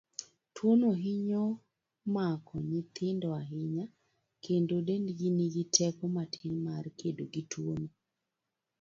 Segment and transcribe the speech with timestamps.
[0.55, 1.43] Tuono hinyo
[2.13, 3.85] mako nyithindo ahinya,
[4.43, 7.87] kendo dendgi nigi teko matin mar kedo gi tuono.